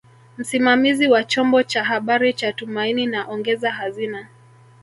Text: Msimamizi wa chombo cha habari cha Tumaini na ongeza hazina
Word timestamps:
Msimamizi 0.37 1.07
wa 1.07 1.23
chombo 1.23 1.63
cha 1.63 1.83
habari 1.83 2.33
cha 2.33 2.53
Tumaini 2.53 3.05
na 3.05 3.27
ongeza 3.27 3.71
hazina 3.71 4.27